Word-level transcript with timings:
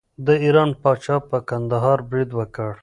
د 0.25 0.27
ایران 0.45 0.69
پاچا 0.81 1.15
پر 1.29 1.39
کندهار 1.49 1.99
برید 2.09 2.31
وکړ. 2.35 2.71